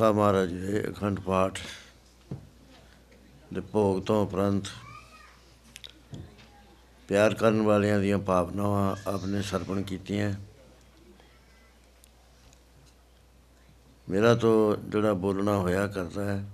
[0.00, 1.58] ਗੁਰੂ ਗ੍ਰੰਥ ਸਾਹਿਬ ਮਹਾਰਾਜ ਜੀ ਦੇ ਅਖੰਡ ਪਾਠ
[3.54, 4.68] ਦੇ ਭੋਗ ਤੋਂ ਉਪਰੰਤ
[7.08, 10.32] ਪਿਆਰ ਕਰਨ ਵਾਲਿਆਂ ਦੀਆਂ ਭਾਵਨਾਵਾਂ ਆਪਣੇ ਸਰਪਣ ਕੀਤੀਆਂ।
[14.08, 16.44] ਮੇਰਾ ਤੋਂ ਜਿਹੜਾ ਬੋਲਣਾ ਹੋਇਆ ਕਰਦਾ ਹੈ,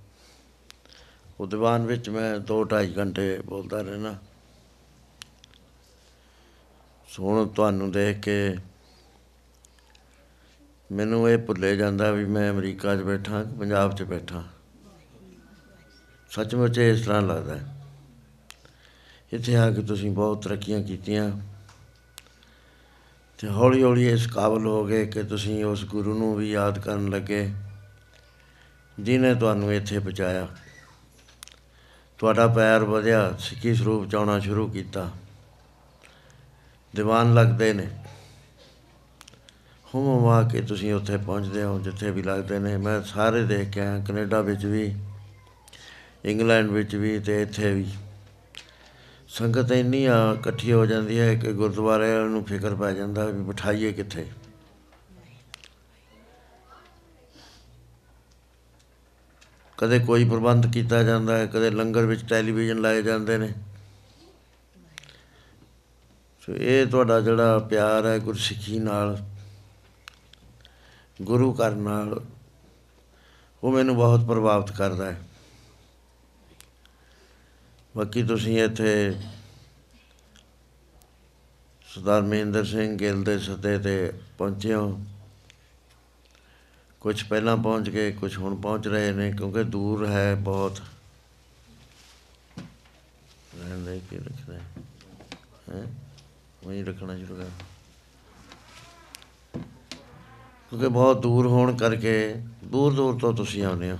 [1.39, 4.15] ਉਹ ਦੀਵਾਨ ਵਿੱਚ ਮੈਂ 2-2.5 ਘੰਟੇ ਬੋਲਦਾ ਰਹਿਣਾ
[7.09, 8.57] ਸੋਣ ਤੁਹਾਨੂੰ ਦੇਖ ਕੇ
[10.91, 14.43] ਮੈਨੂੰ ਇਹ ਭੁੱਲੇ ਜਾਂਦਾ ਵੀ ਮੈਂ ਅਮਰੀਕਾ 'ਚ ਬੈਠਾ ਕਿ ਪੰਜਾਬ 'ਚ ਬੈਠਾ।
[16.29, 17.85] ਸੱਚਮੁੱਚ ਇਸ ਤਰ੍ਹਾਂ ਲੱਗਦਾ ਹੈ।
[19.33, 21.31] ਇੱਥੇ ਆ ਕੇ ਤੁਸੀਂ ਬਹੁਤ ਤਰੱਕੀਆਂ ਕੀਤੀਆਂ।
[23.37, 27.09] ਤੇ ਹੌਲੀ ਹੌਲੀ ਇਸ ਕਾਬਲ ਹੋ ਗਏ ਕਿ ਤੁਸੀਂ ਉਸ ਗੁਰੂ ਨੂੰ ਵੀ ਯਾਦ ਕਰਨ
[27.09, 27.53] ਲੱਗੇ,
[28.99, 30.47] ਜਿਨੇ ਤੁਹਾਨੂੰ ਇੱਥੇ ਪਹੁੰਚਾਇਆ।
[32.17, 35.11] ਤੁਹਾਡਾ ਪੈਰ ਵਧਿਆ, ਸਿੱਖੀ ਸਰੂਪ ਚ ਆਉਣਾ ਸ਼ੁਰੂ ਕੀਤਾ।
[36.95, 37.89] ਦੀਵਾਨ ਲੱਗਦੇ ਨੇ।
[40.05, 43.79] ਹੁਮ ਵਾ ਕੇ ਤੁਸੀਂ ਉੱਥੇ ਪਹੁੰਚਦੇ ਹੋ, ਜਿੱਥੇ ਵੀ ਲੱਗਦੇ ਨੇ। ਮੈਂ ਸਾਰੇ ਦੇਖ ਕੇ
[43.79, 44.95] ਆਇਆ, ਕੈਨੇਡਾ ਵਿੱਚ ਵੀ,
[46.25, 47.85] ਇੰਗਲੈਂਡ ਵਿੱਚ ਵੀ ਤੇ ਇੱਥੇ ਵੀ।
[49.27, 53.43] ਸੰਗਤ ਇੰਨੀ ਆ, ਇਕੱਠੀ ਹੋ ਜਾਂਦੀ ਹੈ ਕਿ ਗੁਰਦੁਆਰੇ ਵਾਲਿਆਂ ਨੂੰ ਫਿਕਰ ਪੈ ਜਾਂਦਾ ਵੀ
[53.43, 54.25] ਬਿਠਾਈਏ ਕਿੱਥੇ।
[59.77, 63.53] ਕਦੇ ਕੋਈ ਪ੍ਰਬੰਧ ਕੀਤਾ ਜਾਂਦਾ ਹੈ, ਕਦੇ ਲੰਗਰ ਵਿੱਚ ਟੈਲੀਵਿਜ਼ਨ ਲਾਏ ਜਾਂਦੇ ਨੇ।
[66.41, 69.17] ਸੋ ਇਹ ਤੁਹਾਡਾ ਜਿਹੜਾ ਪਿਆਰ ਹੈ ਗੁਰਸਿੱਖੀ ਨਾਲ
[71.21, 72.25] ਗੁਰੂ ਘਰ ਨਾਲ
[73.63, 75.21] ਉਹ ਮੈਨੂੰ ਬਹੁਤ ਪ੍ਰਭਾਵਿਤ ਕਰਦਾ ਹੈ।
[77.97, 79.19] ਬਾਕੀ ਤੁਸੀਂ ਇੱਥੇ
[81.87, 85.05] ਸਰਦਾਰ ਮਹਿੰਦਰ ਸਿੰਘ ਗਿੱਲ ਦੇ ਸੱਦੇ ਤੇ ਪਹੁੰਚੇ ਹੋ।
[86.99, 90.79] ਕੁਝ ਪਹਿਲਾਂ ਪਹੁੰਚ ਗਏ ਕੁਝ ਹੁਣ ਪਹੁੰਚ ਰਹੇ ਨੇ, ਕਿਉਂਕਿ ਦੂਰ ਹੈ ਬਹੁਤ।
[93.59, 94.61] ਰਹਿਣ ਦੇ, ਕੀ ਰੱਖਣਾ ਹੈ?
[95.69, 95.87] ਹੈਂ?
[96.67, 97.76] ਵਹੀਂ ਰੱਖਣਾ ਸ਼ੁਰੂ ਕਰ।
[100.69, 103.97] ਕਿਉਂਕਿ ਬਹੁਤ ਦੂਰ ਹੋਣ ਕਰਕੇ, ਦੂਰ ਦੂਰ ਤੋਂ ਤੁਸੀਂ ਆਉਂਦੇ ਹੋ।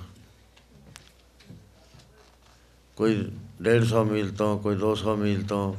[2.95, 5.75] ਕੋਈ 150 ਮੀਲ ਤੋਂ, ਕੋਈ 200 ਮੀਲ ਤੋਂ।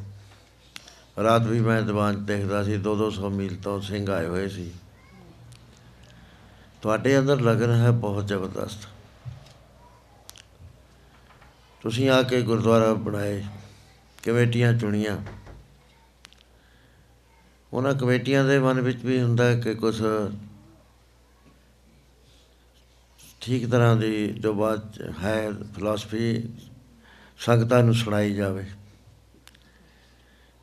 [1.22, 4.72] ਰਾਤ ਵੀ ਮੈਂ ਦੀਵਾਨ 'ਚ ਦੇਖਦਾ ਸੀ 2-200 ਮੀਲ ਤੋਂ ਸਿੰਘ ਆਏ ਹੋਏ ਸੀ।
[6.82, 8.88] ਤੁਹਾਡੇ ਅੰਦਰ ਲਗਨ ਹੈ ਬਹੁਤ ਜ਼ਬਰਦਸਤ।
[11.82, 13.44] ਤੁਸੀਂ ਆ ਕੇ ਗੁਰਦੁਆਰਾ ਬਣਾਏ,
[14.24, 15.18] ਕਮੇਟੀਆਂ ਚੁਣੀਆਂ।
[17.72, 20.02] ਉਹਨਾਂ ਕਮੇਟੀਆਂ ਦੇ ਮਨ ਵਿੱਚ ਵੀ ਹੁੰਦਾ ਹੈ ਕਿ ਕੁਝ
[23.42, 26.42] ਠੀਕ ਤਰ੍ਹਾਂ ਦੀ ਜੋ ਬਾਤ ਹੈ ਫਿਲਾਸਫੀ
[27.38, 28.64] ਸੰਗਤਾਂ ਨੂੰ ਸੁਣਾਈ ਜਾਵੇ।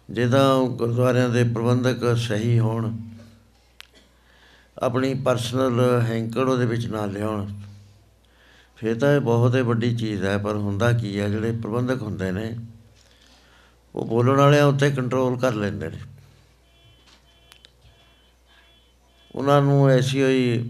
[0.10, 2.92] ਜਦੋਂ ਗੁਰਦੁਆਰਿਆਂ ਦੇ ਪ੍ਰਬੰਧਕ ਸਹੀ ਹੋਣ,
[4.78, 7.48] ਆਪਣੀ ਪਰਸਨਲ ਹੈਂਕੜ ਉਹਦੇ ਵਿੱਚ ਨਾ ਲਿਆਉਣ,
[8.78, 12.32] ਫਿਰ ਤਾਂ ਇਹ ਬਹੁਤ ਹੀ ਵੱਡੀ ਚੀਜ਼ ਹੈ, ਪਰ ਹੁੰਦਾ ਕੀ ਹੈ, ਜਿਹੜੇ ਪ੍ਰਬੰਧਕ ਹੁੰਦੇ
[12.32, 12.56] ਨੇ,
[13.96, 16.00] ਉਹ ਬੋਲਣ ਵਾਲਿਆਂ ਉੱਤੇ ਕੰਟਰੋਲ ਕਰ ਲੈਂਦੇ ਨੇ।
[19.36, 20.70] ਉਹਨਾਂ ਨੂੰ ਐਸੀ ਹੋਈ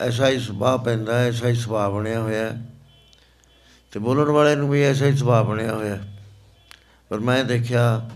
[0.00, 2.60] ਐਸਾ ਹੀ ਸੁਭਾਅ ਪੈਂਦਾ ਹੈ, ਐਸਾ ਹੀ ਸੁਭਾਅ ਬਣਿਆ ਹੋਇਆ ਹੈ।
[3.92, 6.16] ਤੇ ਬੋਲਣ ਵਾਲੇ ਨੂੰ ਵੀ ਐਸਾ ਹੀ ਸੁਭਾਅ ਬਣਿਆ ਹੋਇਆ ਹੈ।
[7.10, 8.10] ਪਰ ਮੈਂ ਦੇਖਿਆ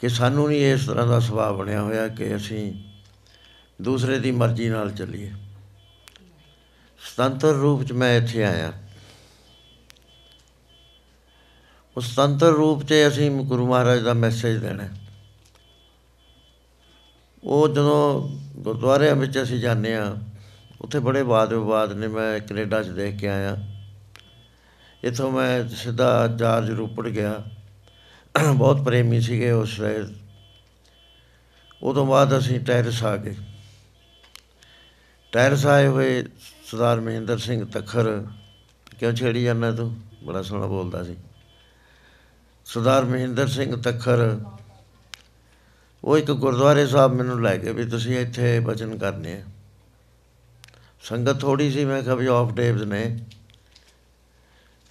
[0.00, 2.72] ਕਿ ਸਾਨੂੰ ਨਹੀਂ ਇਸ ਤਰ੍ਹਾਂ ਦਾ ਸੁਭਾਅ ਬਣਿਆ ਹੋਇਆ ਕਿ ਅਸੀਂ
[3.82, 5.30] ਦੂਸਰੇ ਦੀ ਮਰਜ਼ੀ ਨਾਲ ਚੱਲੀਏ
[7.00, 8.72] ਸੁਤੰਤਰ ਰੂਪ ਚ ਮੈਂ ਇੱਥੇ ਆਇਆ
[11.96, 14.90] ਉਸ ਸੁਤੰਤਰ ਰੂਪ 'ਚ ਅਸੀਂ ਗੁਰੂ ਮਹਾਰਾਜ ਦਾ ਮੈਸੇਜ ਦੇਣਾ ਹੈ।
[17.44, 20.16] ਉਹ ਜਦੋਂ ਗੁਰਦੁਆਰਿਆਂ ਵਿੱਚ ਅਸੀਂ ਜਾਂਦੇ ਆ
[20.80, 23.56] ਉੱਥੇ ਬੜੇ ਵਾਦ ਵਿਵਾਦ ਨੇ, ਮੈਂ ਕੈਨੇਡਾ 'ਚ ਦੇਖ ਕੇ ਆਇਆ।
[25.04, 27.44] ਇੱਥੋਂ ਮੈਂ ਸਿੱਧਾ ਜਾਰਜ ਰੂਪੜ ਗਿਆ।
[28.54, 30.14] ਬਹੁਤ ਪ੍ਰੇਮੀ ਸੀਗੇ ਉਸ ਵੇਲੇ
[31.82, 33.34] ਉਹ ਤੋਂ ਬਾਅਦ ਅਸੀਂ ਟੈਰਿਸ ਆ ਗਏ।
[35.32, 36.24] ਟੈਰਿਸ ਆਏ ਹੋਏ
[36.70, 38.26] ਸਰਦਾਰ ਮਹਿੰਦਰ ਸਿੰਘ ਤਖਰ।
[38.98, 39.96] ਕਿਉਂ ਛੇੜੀ ਜਾਂਦਾ ਤੂੰ?
[40.24, 41.16] ਬੜਾ ਸੋਹਣਾ ਬੋਲਦਾ ਸੀ।
[42.64, 44.40] ਸਰਦਾਰ ਮਹਿੰਦਰ ਸਿੰਘ ਤਖਰ
[46.04, 49.42] ਉਹ ਇੱਕ ਗੁਰਦੁਆਰੇ ਸਾਹਿਬ ਮੈਨੂੰ ਲੈ ਕੇ ਵੀ ਤੁਸੀਂ ਇੱਥੇ ਬਚਨ ਕਰਨੇ ਆ।
[51.02, 53.18] ਸੰਗਤ ਥੋੜੀ ਸੀ, ਮੈਂ ਕਿਹਾ ਵੀ ਆਫ ਡੇਜ਼ ਨੇ।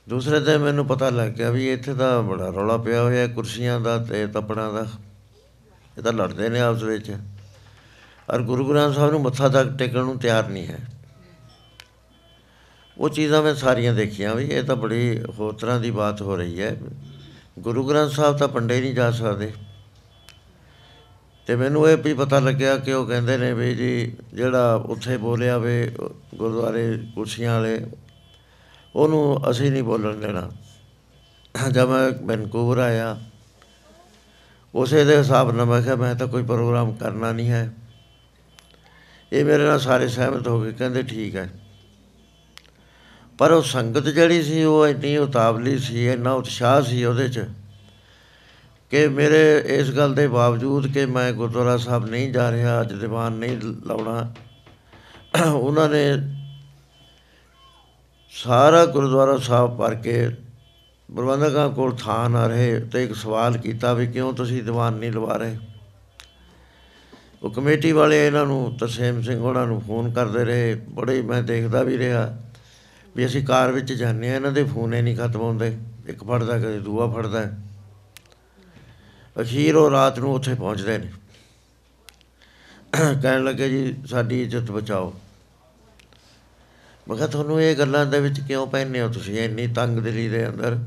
[0.10, 3.98] ਦੂਸਰੇ ਦਿਨ ਮੈਨੂੰ ਪਤਾ ਲੱਗ ਗਿਆ ਵੀ ਇੱਥੇ ਤਾਂ ਬੜਾ ਰੌਲਾ ਪਿਆ ਹੋਇਆ, ਕੁਰਸੀਆਂ ਦਾ
[3.98, 4.86] ਤੇ ਤਪੜਾਂ ਦਾ।
[5.98, 7.18] ਇਹ ਤਾਂ ਲੜਦੇ ਨੇ ਆਪਸ ਵਿੱਚ।
[8.34, 10.80] ਔਰ ਗੁਰੂ ਗ੍ਰੰਥ ਸਾਹਿਬ ਨੂੰ ਮੱਥਾ ਤੱਕ ਟੇਕਣ ਨੂੰ ਤਿਆਰ ਨਹੀਂ ਹੈ।
[12.98, 16.62] ਉਹ ਚੀਜ਼ਾਂ ਮੈਂ ਸਾਰੀਆਂ ਦੇਖੀਆਂ ਵੀ, ਇਹ ਤਾਂ ਬੜੀ ਹੋਰ ਤਰ੍ਹਾਂ ਦੀ ਬਾਤ ਹੋ ਰਹੀ
[16.62, 16.78] ਹੈ।
[17.60, 19.54] ਗੁਰੂ ਗ੍ਰੰਥ ਸਾਹਿਬ ਤਾਂ ਪੰਡੇ ਨਹੀਂ ਜਾ ਸਕਦੇ।
[21.50, 25.58] ਤੇ ਮੈਨੂੰ ਇਹ ਵੀ ਪਤਾ ਲੱਗਿਆ ਕਿ ਉਹ ਕਹਿੰਦੇ ਨੇ ਵੀ ਜੀ, ਜਿਹੜਾ ਉੱਥੇ ਬੋਲਿਆ
[25.58, 25.92] ਵੇ
[26.36, 26.84] ਗੁਰਦੁਆਰੇ
[27.16, 27.80] ਕੁਰਸੀਆਂ ਵਾਲੇ,
[28.96, 30.52] ਉਹਨੂੰ ਅਸੀਂ ਨਹੀਂ ਬੋਲਣ ਦੇਣਾ।
[31.72, 33.20] ਜਦ ਮੈਂ ਵੈਨਕੂਵਰ ਆਇਆ,
[34.76, 37.74] ਉਸੇ ਦੇ ਹਿਸਾਬ ਨਾਲ ਮੈਂ ਕਿਹਾ, ਮੈਂ ਤਾਂ ਕੋਈ ਪ੍ਰੋਗਰਾਮ ਕਰਨਾ ਨਹੀਂ ਹੈ।
[39.32, 41.50] ਇਹ ਮੇਰੇ ਨਾਲ ਸਾਰੇ ਸਹਿਮਤ ਹੋ ਗਏ, ਕਹਿੰਦੇ ਠੀਕ ਹੈ।
[43.38, 47.46] ਪਰ ਉਹ ਸੰਗਤ ਜਿਹੜੀ ਸੀ, ਉਹ ਇੰਨੀ ਉਤਾਵਲੀ ਸੀ, ਇੰਨਾ ਉਤਸ਼ਾਹ ਸੀ ਉਹਦੇ 'ਚ
[48.92, 53.34] ਕਿ ਮੇਰੇ ਇਸ ਗੱਲ ਦੇ ਬਾਵਜੂਦ ਕਿ ਮੈਂ ਗੁਰਦੁਆਰਾ ਸਾਹਿਬ ਨਹੀਂ ਜਾ ਰਿਹਾ, ਅੱਜ ਦੀਵਾਨ
[53.34, 53.58] ਨਹੀਂ
[53.88, 54.34] ਲਾਉਣਾ,
[55.46, 56.04] ਉਹਨਾਂ ਨੇ
[58.34, 60.28] ਸਾਰਾ ਗੁਰਦੁਆਰਾ ਸਾਹਿਬ ਭਰ ਕੇ
[61.10, 65.38] ਪ੍ਰਬੰਧਕਾਂ ਕੋਲ ਥਾਂ ਨਾ ਰਹੇ ਤੇ ਇੱਕ ਸਵਾਲ ਕੀਤਾ ਵੀ ਕਿਉਂ ਤੁਸੀਂ ਦੀਵਾਨ ਨਹੀਂ ਲਵਾ
[65.38, 65.58] ਰਹੇ?
[67.44, 71.84] ਉਹ ਕਮੇਟੀ ਵਾਲੇ ਇਹਨਾਂ ਨੂੰ, ਤਰਸੇਮ ਸਿੰਘ ਉਹਨਾਂ ਨੂੰ ਫੋਨ ਕਰਦੇ ਰਹੇ, ਬੜੇ ਮੈਂ ਦੇਖਦਾ
[71.84, 72.28] ਵੀ ਰਿਹਾ
[73.16, 75.78] ਵੀ ਅਸੀਂ ਕਾਰ ਵਿੱਚ ਜਾਂਦੇ ਆ ਇਹਨਾਂ ਦੇ ਫੋਨ ਹੀ ਨਹੀਂ ਖਤਮ ਹੁੰਦੇ,
[76.08, 77.50] ਇੱਕ ਫੜਦਾ ਕਦੇ, ਦੂਆ ਫੜਦਾ।
[79.42, 81.12] ਅਖੀਰ ਉਹ ਰਾਤ ਨੂੰ ਉੱਥੇ ਪਹੁੰਚਦੇ ਨੇ।
[83.22, 85.14] ਕਹਿਣ ਲੱਗੇ, ਜੀ, ਸਾਡੀ ਇੱਜ਼ਤ ਬਚਾਓ।
[87.08, 89.10] ਮੈਂ ਕਿਹਾ, ਤੁਹਾਨੂੰ ਇਹ ਗੱਲਾਂ ਦੇ ਵਿੱਚ ਕਿਉਂ ਪੈਂਦੇ ਹੋ?
[89.10, 90.78] ਤੁਸੀਂ ਇੰਨੀ ਤੰਗ ਦਿਲੀ ਦੇ ਅੰਦਰ।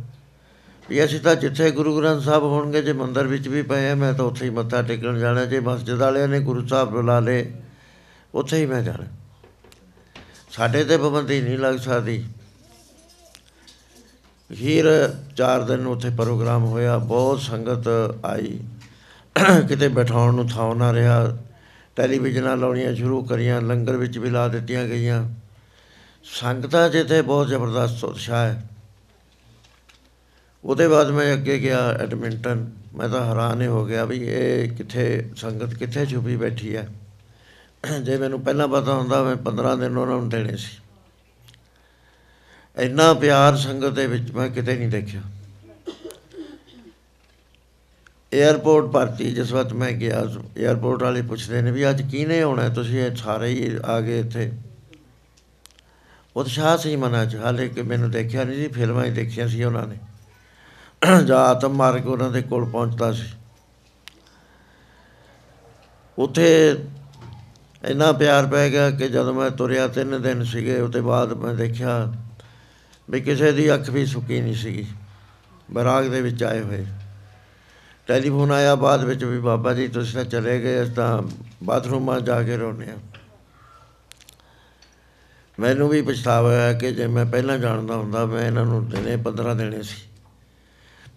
[0.89, 4.12] ਵੀ ਅਸੀਂ ਤਾਂ ਜਿੱਥੇ ਗੁਰੂ ਗ੍ਰੰਥ ਸਾਹਿਬ ਹੋਣਗੇ, ਜੇ ਮੰਦਰ ਵਿੱਚ ਵੀ ਪਏ ਆ, ਮੈਂ
[4.12, 7.53] ਤਾਂ ਉੱਥੇ ਹੀ ਮੱਥਾ ਟੇਕਣ ਜਾਣਾ। ਜੇ ਮਸਜਿਦ ਵਾਲਿਆਂ ਨੇ ਗੁਰੂ ਸਾਹਿਬ ਬੁਲਾ ਲੇ
[8.35, 9.06] ਉੱਥੇ ਹੀ ਮੈਂ ਜਾਣਾ।
[10.50, 12.25] ਸਾਡੇ ਤੇ ਪਾਬੰਦੀ ਨਹੀਂ ਲੱਗ ਸਕਦੀ।
[14.58, 17.88] ਫਿਰ ਚਾਰ ਦਿਨ ਉੱਥੇ ਪ੍ਰੋਗਰਾਮ ਹੋਇਆ, ਬਹੁਤ ਸੰਗਤ
[18.25, 18.60] ਆਈ।
[19.69, 21.38] ਕਿਤੇ ਬਿਠਾਉਣ ਨੂੰ ਥਾਂ ਨਾ ਰਿਹਾ।
[21.96, 25.31] ਟੈਲੀਵਿਜ਼ਨਾਂ ਲਾਉਣੀਆਂ ਸ਼ੁਰੂ ਕਰੀਆਂ, ਲੰਗਰ ਵਿੱਚ ਵੀ ਲਾ ਦਿੱਤੀਆਂ ਗਈਆਂ।
[26.25, 28.70] ਸੰਗਤਾਂ ਜਿੱਥੇ ਬਹੁਤ ਜ਼ਬਰਦਸਤ ਉਤਸ਼ਾਹ ਹੈ।
[30.64, 35.31] ਉਹਦੇ ਬਾਅਦ ਮੈਂ ਅੱਗੇ ਗਿਆ ਐਡਮਿੰਟਨ। ਮੈਂ ਤਾਂ ਹੈਰਾਨ ਹੀ ਹੋ ਗਿਆ ਵੀ ਇਹ ਕਿੱਥੇ,
[35.37, 36.88] ਸੰਗਤ ਕਿੱਥੇ ਛੁਪੀ ਬੈਠੀ ਹੈ।
[38.02, 40.81] ਜੇ ਮੈਨੂੰ ਪਹਿਲਾਂ ਪਤਾ ਹੁੰਦਾ, ਮੈਂ 15 ਦਿਨ ਉਹਨਾਂ ਨੂੰ ਦੇਣੇ ਸੀ।
[42.76, 45.20] ਇੰਨਾ ਪਿਆਰ ਸੰਗਤ ਦੇ ਵਿੱਚ ਮੈਂ ਕਿਤੇ ਨਹੀਂ ਦੇਖਿਆ।
[48.32, 50.22] 에ਅਰਪੋਰਟ ਭਰਤੀ, ਜਿਸ ਵਕਤ ਮੈਂ ਗਿਆ
[50.62, 54.50] 에ਅਰਪੋਰਟ ਵਾਲੇ ਪੁੱਛਦੇ ਨੇ ਵੀ ਅੱਜ ਕਿਹਨੇ ਆਉਣਾ, ਤੁਸੀਂ ਇਹ ਸਾਰੇ ਹੀ ਆ ਗਏ ਇੱਥੇ।
[56.36, 59.86] ਉਤਸ਼ਾਹ ਸੀ ਮਨਾਂ 'ਚ, ਹਾਲੇ ਕਿ ਮੈਨੂੰ ਦੇਖਿਆ ਨਹੀਂ ਸੀ, ਫਿਲਮਾਂ ਹੀ ਦੇਖੀਆਂ ਸੀ ਉਹਨਾਂ
[59.86, 59.98] ਨੇ।
[61.26, 63.28] ਜਾਂ ਆਤਮ ਮਾਰਗ ਉਹਨਾਂ ਦੇ ਕੋਲ ਪਹੁੰਚਦਾ ਸੀ।
[66.19, 66.76] ਉੱਥੇ
[67.84, 72.12] ਇੰਨਾ ਪਿਆਰ ਪੈ ਗਿਆ ਕਿ ਜਦੋਂ ਮੈਂ ਤੁਰਿਆ, ਤਿੰਨ ਦਿਨ ਸੀਗੇ, ਉਹਦੇ ਬਾਅਦ ਮੈਂ ਦੇਖਿਆ
[73.12, 74.87] ਵੀ ਕਿਸੇ ਦੀ ਅੱਖ ਵੀ ਸੁੱਕੀ ਨਹੀਂ ਸੀਗੀ।
[75.70, 76.87] ਬਰਾਗ ਦੇ ਵਿੱਚ ਆਏ ਹੋਏ।
[78.06, 81.23] ਟੈਲੀਫੋਨ ਆਇਆ ਬਾਅਦ ਵਿੱਚ ਵੀ, ਬਾਬਾ ਜੀ, ਤੁਸੀਂ ਤਾਂ ਚਲੇ ਗਏ, ਅਸੀਂ ਤਾਂ
[81.64, 82.97] ਬਾਥਰੂਮਾਂ ਜਾ ਕੇ ਰੋਨੇ ਆ
[85.61, 89.55] ਮੈਨੂੰ ਵੀ ਪਛਤਾਵਾ ਹੈ ਕਿ ਜੇ ਮੈਂ ਪਹਿਲਾਂ ਜਾਣਦਾ ਹੁੰਦਾ, ਮੈਂ ਇਹਨਾਂ ਨੂੰ ਦਿਨੇ 15
[89.55, 90.08] ਦੇਣੇ ਸੀ।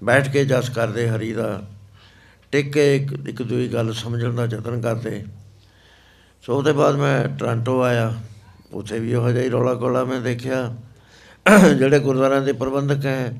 [0.04, 1.68] ਬੈਠ ਕੇ ਜਸ ਕਰਦੇ, ਹਰੀ ਦਾ
[2.52, 5.26] ਟਿਕ ਕੇ ਇੱਕ ਇੱਕ ਦੂਜੀ ਗੱਲ ਸਮਝਣ ਦਾ ਯਤਨ ਕਰਦੇ।
[6.42, 8.16] ਸੋ ਉਹਦੇ ਬਾਅਦ ਮੈਂ ਟ੍ਰਾਂਟੋ ਆਇਆ।
[8.72, 10.76] ਉੱਥੇ ਵੀ ਉਹੋ ਜਿਹਾ ਹੀ ਰੌਲਾ ਕੋਲਾ ਮੈਂ ਦੇਖਿਆ।
[11.46, 13.34] ਜਿਹੜੇ ਗੁਰਦੁਆਰਿਆਂ ਦੇ ਪ੍ਰਬੰਧਕ ਹੈ,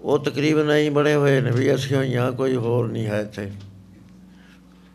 [0.00, 3.50] ਉਹ ਤਕਰੀਬਨ ਨਹੀਂ ਬਣੇ ਹੋਏ ਨੇ ਵੀ ਅਸੀਂ ਹੋਈਆਂ ਕੋਈ ਹੋਰ ਨਹੀਂ ਹੈ ਇੱਥੇ।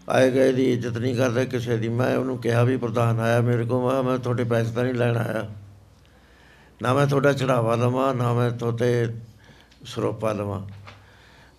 [0.10, 3.66] ਆਏ ਗਏ ਦੀ ਇੱਜ਼ਤ ਨਹੀਂ ਕਰਦੇ ਕਿਸੇ ਦੀ। ਮੈਂ ਉਹਨੂੰ ਕਿਹਾ ਵੀ ਪ੍ਰਧਾਨ ਆਇਆ ਮੇਰੇ
[3.66, 5.48] ਕੋਲ, ਮੈਂ ਮੈਂ ਤੁਹਾਡੇ ਪੈਸੇ ਤਾਂ ਨਹੀਂ ਲੈਣ ਆਇਆ।
[6.82, 9.08] ਨਾ ਮੈਂ ਤੁਹਾਡਾ ਚੜਾਵਾ ਲਵਾਂ ਨਾ ਮੈਂ ਤੁਹਾਡੇ
[9.86, 10.62] ਸਰੋਪਾ ਲਵਾਂ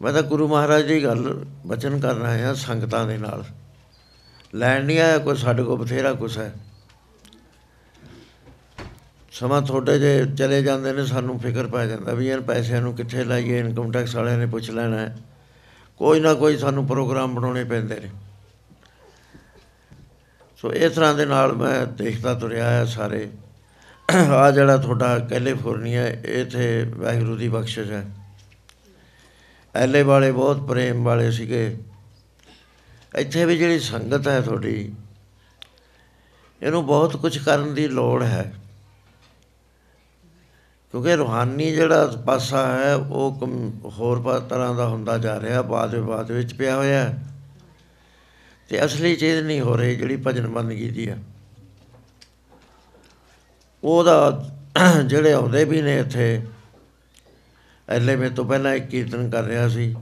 [0.00, 3.45] ਮੈਂ ਤਾਂ ਗੁਰੂ ਮਹਾਰਾਜ ਦੀ ਗੱਲ ਬਚਨ ਕਰਨ ਆਇਆ ਸੰਗਤਾਂ ਦੇ ਨਾਲ।
[4.55, 6.53] ਲੈਣ ਨਹੀਂ ਆਇਆ ਕੋਈ, ਸਾਡੇ ਕੋਲ ਬਥੇਰਾ ਕੁਛ ਹੈ।
[9.32, 13.25] ਸਮਾਂ ਤੁਹਾਡੇ ਜੇ ਚਲੇ ਜਾਂਦੇ ਨੇ, ਸਾਨੂੰ ਫਿਕਰ ਪੈ ਜਾਂਦਾ ਵੀ ਇਹਨਾਂ ਪੈਸਿਆਂ ਨੂੰ ਕਿੱਥੇ
[13.25, 15.17] ਲਾਈਏ ਇਨਕਮ ਟੈਕਸ ਵਾਲਿਆਂ ਨੇ ਪੁੱਛ ਲੈਣਾ ਹੈ।
[15.96, 18.11] ਕੋਈ ਨਾ ਕੋਈ ਸਾਨੂੰ ਪ੍ਰੋਗਰਾਮ ਬਣਾਉਣੇ ਪੈਂਦੇ ਨੇ।
[20.57, 23.30] ਸੋ ਇਸ ਤਰ੍ਹਾਂ ਦੇ ਨਾਲ ਮੈਂ ਦੇਖਦਾ ਤੁਰਿਆ ਆ ਸਾਰੇ।
[24.30, 28.04] ਆ ਜਿਹੜਾ ਤੁਹਾਡਾ ਕੈਲੀਫੋਰਨੀਆ, ਇਥੇ ਵਾਹਿਗੁਰੂ ਦੀ ਬਖਸ਼ਿਸ਼ ਹੈ।
[29.75, 31.76] ਐਲੇ ਵਾਲੇ ਬਹੁਤ ਪ੍ਰੇਮ ਵਾਲੇ ਸੀਗੇ।
[33.14, 34.92] ਇੱਥੇ ਵੀ ਜਿਹੜੀ ਸੰਗਤ ਹੈ ਤੁਹਾਡੀ,
[36.62, 38.52] ਇਹਨੂੰ ਬਹੁਤ ਕੁਝ ਕਰਨ ਦੀ ਲੋੜ ਹੈ।
[40.94, 43.46] ਕਿਉਂਕਿ ਰੂਹਾਨੀ ਜਿਹੜਾ ਪਾਸਾ ਹੈ, ਉਹ
[43.90, 47.12] ਹੋਰ ਤਰ੍ਹਾਂ ਦਾ ਹੁੰਦਾ ਜਾ ਰਿਹਾ ਬਾਦ ਬਾਦ ਵਿੱਚ ਪਿਆ ਹੋਇਆ
[48.70, 51.16] ਤੇ ਅਸਲੀ ਚੀਜ਼ ਨਹੀਂ ਹੋ ਰਹੀ ਜਿਹੜੀ ਭਜਨ ਬੰਦਗੀ ਦੀ ਆ
[53.82, 54.50] ਉਹਦਾ
[55.06, 56.42] ਜਿਹੜੇ ਆਉਂਦੇ ਵੀ ਨੇ ਇੱਥੇ
[57.88, 59.94] ਐਲੇ ਮੇ ਤੋਂ ਪਹਿਲਾਂ ਇੱਕ ਕੀਰਤਨ ਕਰ ਰਿਹਾ ਸੀ।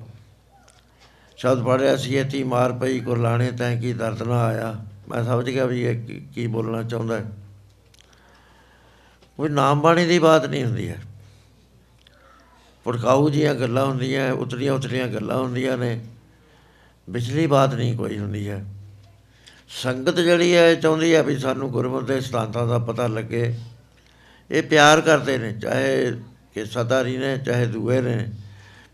[1.37, 4.75] ਸ਼ਬਦ ਪੜ ਰਿਹਾ ਸੀ ਇਤੀ ਮਾਰ ਪਈ ਕੋ ਲਾਣੇ ਤੈਂ ਕੀ ਦਰਦ ਨਾ ਆਇਆ?
[5.09, 6.05] ਮੈਂ ਸਮਝ ਗਿਆ ਵੀ ਇਹ
[6.35, 7.25] ਕੀ ਬੋਲਣਾ ਚਾਹੁੰਦਾ ਹੈ।
[9.41, 11.03] ਕੋਈ ਨਾਮ ਬਾਣੀ ਦੀ ਬਾਤ ਨਹੀਂ ਹੁੰਦੀ ਹੈ।
[12.85, 16.05] ਪੁਰਖਾਊ ਜੀਆਂ ਗੱਲਾਂ ਹੁੰਦੀਆਂ, ਉਤਰੀਆਂ ਉਤਰੀਆਂ ਗੱਲਾਂ ਹੁੰਦੀਆਂ ਨੇ।
[17.11, 18.65] ਵਿਚਲੀ ਬਾਤ ਨਹੀਂ ਕੋਈ ਹੁੰਦੀ ਹੈ।
[19.69, 23.59] ਸੰਗਤ ਜਿਹੜੀ ਹੈ ਚਾਹੁੰਦੀ ਹੈ ਵੀ ਸਾਨੂੰ ਗੁਰਮਤਿ ਦੇ ਸਤਾਂਤਾਂ ਦਾ ਪਤਾ ਲੱਗੇ।
[24.51, 26.13] ਇਹ ਪਿਆਰ ਕਰਦੇ ਨੇ, ਚਾਹੇ
[26.55, 28.29] ਕਿ ਸਦਾਰੀ ਨੇ, ਚਾਹੇ ਦੂਏ ਨੇ।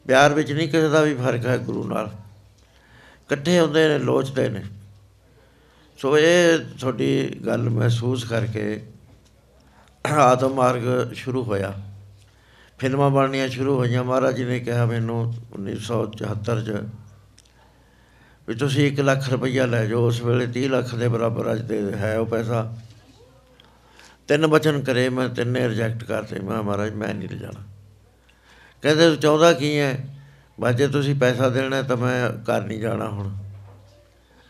[0.07, 4.63] ਪਿਆਰ ਵਿੱਚ ਨਹੀਂ ਕਿਸੇ ਦਾ ਵੀ ਫ਼ਰਕ ਹੈ ਗੁਰੂ ਨਾਲ। ਇਕੱਠੇ ਹੁੰਦੇ ਨੇ, ਲੋਚਦੇ ਨੇ।
[5.99, 8.83] ਸੋ ਇਹ ਤੁਹਾਡੀ ਗੱਲ ਮਹਿਸੂਸ ਕਰਕੇ
[10.13, 11.73] ਆਤਮ ਮਾਰਗ ਸ਼ੁਰੂ ਹੋਇਆ।
[12.79, 16.71] ਫਿਲਮਾਂ ਬਣਨੀਆਂ ਸ਼ੁਰੂ ਹੋਈਆਂ। ਮਹਾਰਾਜ ਜੀ ਨੇ ਕਿਹਾ ਮੈਨੂੰ 1974 ਚ
[18.49, 21.93] ਵੀ ਤੁਸੀਂ 1 ਲੱਖ ਰੁਪਈਆ ਲੈ ਜਾਓ। ਉਸ ਵੇਲੇ 30 ਲੱਖ ਦੇ ਬਰਾਬਰ ਅੱਜ ਦੇ
[21.93, 22.77] ਹੈ ਉਹ ਪੈਸਾ।
[24.29, 27.65] ਤਿੰਨ ਬਚਨ ਕਰੇ। ਮੈਂ ਤਿੰਨੇ ਰਿਜੈਕਟ ਕਰਤੇ। ਮੈਂ ਮਹਾਰਾਜ, ਮੈਂ ਨਹੀਂ ਲਿਜਾਣਾ
[28.83, 30.19] ਕਹਿੰਦੇ, ਤੂੰ ਚਾਹੁੰਦਾ ਕੀ ਹੈ
[30.61, 33.37] ਬਾਜੇ ਤੁਸੀਂ ਪੈਸਾ ਦੇਣਾ ਤਾਂ ਮੈਂ ਘਰ ਨਹੀਂ ਜਾਣਾ ਹੁਣ।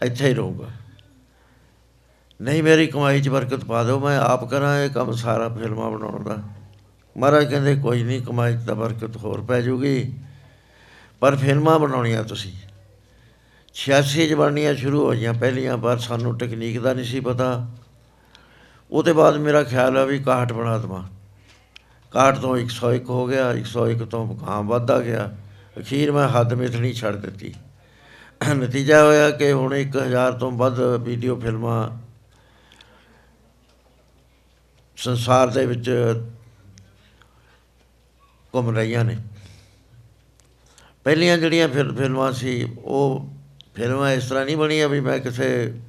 [0.02, 0.68] ਇੱਥੇ ਹੀ ਰਹੂੰਗਾ।
[2.40, 6.25] ਨਹੀਂ ਮੇਰੀ ਕਮਾਈ 'ਚ ਬਰਕਤ ਪਾ ਦਿਓ, ਮੈਂ ਆਪ ਕਰਾਂ ਇਹ ਕੰਮ ਸਾਰਾ ਫਿਲਮਾਂ ਬਣਾਉਣ
[6.25, 6.37] ਦਾ।
[7.16, 10.12] ਮਹਾਰਾਜ ਕਹਿੰਦੇ, ਕੋਈ ਨਹੀਂ, ਕਮਾਈ 'ਚ ਤਾਂ ਬਰਕਤ ਹੋਰ ਪੈ ਜੂਗੀ।
[11.21, 12.52] ਪਰ ਫਿਲਮਾਂ ਬਣਾਉਣੀਆਂ ਤੁਸੀਂ।
[13.75, 17.69] 86 ਚ ਬਣਨੀਆਂ ਸ਼ੁਰੂ ਹੋ ਗਈਆਂ ਪਹਿਲੀਆਂ, ਪਰ ਸਾਨੂੰ ਟੈਕਨੀਕ ਦਾ ਨਹੀਂ ਸੀ ਪਤਾ।
[18.90, 21.05] ਉਹਦੇ ਬਾਅਦ ਮੇਰਾ ਖਿਆਲ ਆ ਵੀ 61 ਬਣਾ ਦਵਾਂ।
[22.12, 25.37] 61 ਤੋਂ 101 ਹੋ ਗਿਆ 101 ਤੋਂ ਗਾਂ ਵੱਧਦਾ ਗਿਆ।
[25.78, 27.55] ਅਖੀਰ ਮੈਂ ਹੱਦ ਮਿਥਣੀ ਛੱਡ ਦਿੱਤੀ।
[28.55, 32.05] ਨਤੀਜਾ ਹੋਇਆ ਕਿ ਹੁਣ 1000 ਤੋਂ ਵੱਧ ਵੀਡੀਓ ਫਿਲਮਾਂ
[34.96, 35.90] ਸੰਸਾਰ ਦੇ ਵਿੱਚ
[38.54, 39.16] ਘੁੰਮ ਰਹੀਆਂ ਨੇ।
[41.04, 43.28] ਪਹਿਲੀਆਂ ਜਿਹੜੀਆਂ ਫਿਲ, ਫਿਲਮਾਂ ਸੀ, ਉਹ
[43.74, 45.80] ਫਿਲਮਾਂ ਇਸ ਤਰ੍ਹਾਂ ਨਹੀਂ ਬਣੀਆਂ ਵੀ ਮੈਂ ਕਿਸੇ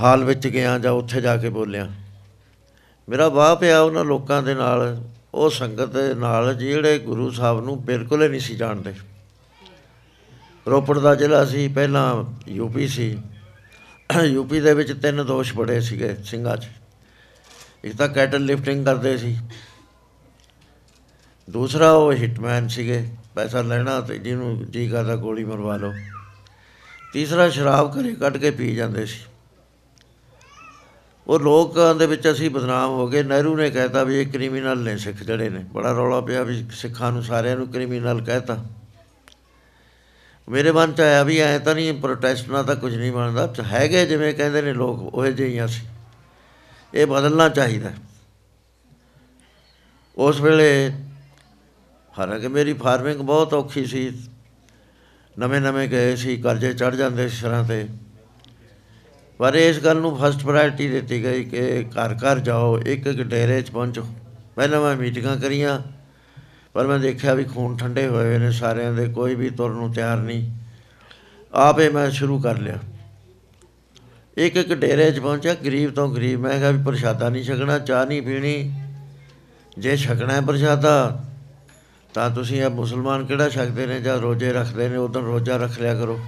[0.00, 1.90] ਹਾਲ ਵਿੱਚ ਗਿਆ ਜਾਂ ਉੱਥੇ ਜਾ ਕੇ ਬੋਲਿਆ।
[3.08, 7.84] ਮੇਰਾ ਵਾਹ ਪਿਆ ਉਹਨਾਂ ਲੋਕਾਂ ਦੇ ਨਾਲ, ਉਹ ਸੰਗਤ ਦੇ ਨਾਲ, ਜਿਹੜੇ ਗੁਰੂ ਸਾਹਿਬ ਨੂੰ
[7.84, 8.94] ਬਿਲਕੁਲ ਹੀ ਨਹੀਂ ਸੀ ਜਾਣਦੇ।
[10.68, 13.18] ਰੋਪੜ ਦਾ ਜ਼ਿਲ੍ਹਾ ਸੀ, ਪਹਿਲਾਂ ਯੂਪੀ ਸੀ।
[14.22, 16.68] ਯੂਪੀ ਦੇ ਵਿੱਚ ਤਿੰਨ ਦੋਸ਼ ਬੜੇ ਸੀਗੇ ਸਿੰਘਾਂ 'ਚ।
[17.84, 19.36] ਇੱਕ ਤਾਂ ਕੈਟਲ ਲਿਫਟਿੰਗ ਕਰਦੇ ਸੀ।
[21.50, 25.92] ਦੂਸਰਾ ਉਹ ਹਿਟਮੈਨ ਸੀਗੇ, ਪੈਸਾ ਲੈਣਾ ਤੇ ਜਿਹਨੂੰ ਜੀ ਕਰਦਾ ਗੋਲੀ ਮਰਵਾ ਲਓ।
[27.12, 29.20] ਤੀਸਰਾ ਸ਼ਰਾਬ ਘਰੇ ਕੱਢ ਕੇ ਪੀ ਜਾਂਦੇ ਸੀ।
[31.26, 34.96] ਉਹ ਲੋਕਾਂ ਦੇ ਵਿੱਚ ਅਸੀਂ ਬਦਨਾਮ ਹੋ ਗਏ। ਨਹਿਰੂ ਨੇ ਕਹਿਤਾ ਵੀ ਇਹ ਕ੍ਰਿਮੀਨਲ ਨੇ
[34.98, 38.64] ਸਿੱਖ ਜਿਹੜੇ ਨੇ। ਬੜਾ ਰੌਲਾ ਪਿਆ ਵੀ ਸਿੱਖਾਂ ਨੂੰ ਸਾਰਿਆਂ ਨੂੰ ਕ੍ਰਿਮੀਨਲ ਕਹਿਤਾ।
[40.48, 44.06] ਮੇਰੇ ਮਨ ਚ ਆਇਆ ਵੀ ਐ ਤਾਂ ਨਹੀਂ ਪ੍ਰੋਟੈਸਟ ਨਾਲ ਤਾਂ ਕੁਝ ਨਹੀਂ ਬਣਦਾ। ਹੈਗੇ
[44.06, 45.86] ਜਿਵੇਂ ਕਹਿੰਦੇ ਨੇ ਲੋਕ, ਉਹ ਜਿਹੀਆਂ ਸੀ
[46.94, 47.90] ਇਹ ਬਦਲਣਾ ਚਾਹੀਦਾ
[50.16, 50.90] ਉਸ ਵੇਲੇ
[52.18, 54.10] ਹਾਲਾਂਕਿ ਮੇਰੀ ਫਾਰਮਿੰਗ ਬਹੁਤ ਔਖੀ ਸੀ।
[55.38, 57.88] ਨਵੇਂ ਨਵੇਂ ਗਏ ਸੀ, ਕਰਜ਼ੇ ਚੜ ਜਾਂਦੇ ਸੀ ਸਿਰਾਂ ਤੇ।
[59.38, 63.60] ਪਰ ਇਸ ਗੱਲ ਨੂੰ ਫਸਟ ਪ੍ਰਾਇੋਰਟੀ ਦਿੱਤੀ ਗਈ ਕਿ ਘਰ ਘਰ ਜਾਓ ਇੱਕ ਇੱਕ ਡੇਰੇ
[63.62, 64.06] 'ਚ ਪਹੁੰਚੋ।
[64.56, 65.80] ਪਹਿਲਾਂ ਮੈਂ ਮੀਟਿੰਗਾਂ ਕਰੀਆਂ,
[66.72, 69.92] ਪਰ ਮੈਂ ਦੇਖਿਆ ਵੀ ਖੂਨ ਠੰਡੇ ਹੋਏ ਹੋਏ ਨੇ ਸਾਰਿਆਂ ਦੇ, ਕੋਈ ਵੀ ਤੁਰਨ ਨੂੰ
[69.92, 70.50] ਤਿਆਰ ਨਹੀਂ।
[71.52, 72.78] ਆਪੇ ਮੈਂ ਸ਼ੁਰੂ ਕਰ ਲਿਆ।
[74.36, 78.06] ਇੱਕ ਇੱਕ ਡੇਰੇ 'ਚ ਪਹੁੰਚਿਆ, ਗਰੀਬ ਤੋਂ ਗਰੀਬ। ਮੈਂ ਕਿਹਾ ਵੀ ਪ੍ਰਸ਼ਾਦਾ ਨਹੀਂ ਛਕਣਾ, ਚਾਹ
[78.06, 78.72] ਨਹੀਂ ਪੀਣੀ।
[79.78, 81.24] ਜੇ ਛਕਣਾ ਹੈ ਪ੍ਰਸ਼ਾਦਾ,
[82.14, 84.96] ਤਾਂ ਤੁਸੀਂ ਇਹ ਮੁਸਲਮਾਨ ਕਿਹੜਾ ਛਕਦੇ ਨੇ ਜਾਂ ਰੋਜ਼ੇ ਰੱਖਦੇ ਨੇ?
[84.96, 86.20] ਉਦੋਂ ਰੋਜ਼ਾ ਰੱਖ ਲਿਆ ਕਰੋ।